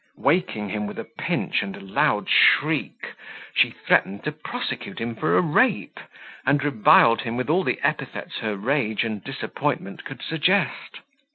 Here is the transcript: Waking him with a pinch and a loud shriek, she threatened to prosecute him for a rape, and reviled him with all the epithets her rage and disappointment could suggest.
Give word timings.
Waking 0.17 0.69
him 0.69 0.87
with 0.87 0.97
a 0.97 1.03
pinch 1.19 1.61
and 1.61 1.75
a 1.77 1.79
loud 1.79 2.27
shriek, 2.27 3.13
she 3.53 3.69
threatened 3.69 4.23
to 4.23 4.31
prosecute 4.31 4.97
him 4.97 5.13
for 5.15 5.37
a 5.37 5.41
rape, 5.41 5.99
and 6.43 6.63
reviled 6.63 7.21
him 7.21 7.37
with 7.37 7.51
all 7.51 7.63
the 7.63 7.79
epithets 7.83 8.37
her 8.39 8.57
rage 8.57 9.03
and 9.03 9.23
disappointment 9.23 10.03
could 10.03 10.23
suggest. 10.23 11.01